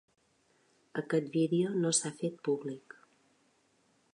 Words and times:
Aquest 1.01 1.29
vídeo 1.35 1.75
no 1.83 1.91
s’ha 1.97 2.13
fet 2.23 2.41
públic. 2.49 2.97